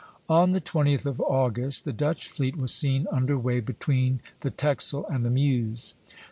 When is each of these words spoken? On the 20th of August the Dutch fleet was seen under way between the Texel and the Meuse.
On 0.27 0.49
the 0.49 0.59
20th 0.59 1.05
of 1.05 1.21
August 1.27 1.85
the 1.85 1.93
Dutch 1.93 2.27
fleet 2.27 2.55
was 2.57 2.73
seen 2.73 3.05
under 3.11 3.37
way 3.37 3.59
between 3.59 4.19
the 4.39 4.49
Texel 4.49 5.05
and 5.05 5.23
the 5.23 5.29
Meuse. 5.29 5.93